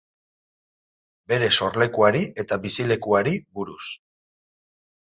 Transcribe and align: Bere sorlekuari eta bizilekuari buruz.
Bere 1.33 1.49
sorlekuari 1.59 2.25
eta 2.45 2.61
bizilekuari 2.65 3.37
buruz. 3.61 3.83